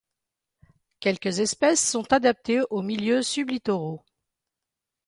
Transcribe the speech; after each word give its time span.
Quelques 0.99 1.41
espèces 1.41 1.87
sont 1.91 2.11
adaptées 2.11 2.61
aux 2.71 2.81
milieux 2.81 3.21
sub-littoraux. 3.21 4.03